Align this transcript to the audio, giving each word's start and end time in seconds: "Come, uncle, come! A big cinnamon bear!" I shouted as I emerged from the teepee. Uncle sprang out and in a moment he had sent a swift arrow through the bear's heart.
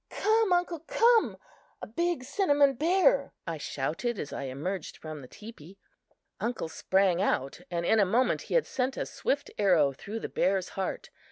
"Come, 0.09 0.51
uncle, 0.51 0.79
come! 0.79 1.37
A 1.79 1.85
big 1.85 2.23
cinnamon 2.23 2.73
bear!" 2.73 3.33
I 3.45 3.59
shouted 3.59 4.17
as 4.17 4.33
I 4.33 4.45
emerged 4.45 4.97
from 4.97 5.21
the 5.21 5.27
teepee. 5.27 5.77
Uncle 6.39 6.69
sprang 6.69 7.21
out 7.21 7.61
and 7.69 7.85
in 7.85 7.99
a 7.99 8.03
moment 8.05 8.41
he 8.49 8.55
had 8.55 8.65
sent 8.65 8.97
a 8.97 9.05
swift 9.05 9.51
arrow 9.59 9.93
through 9.93 10.21
the 10.21 10.27
bear's 10.27 10.69
heart. 10.69 11.11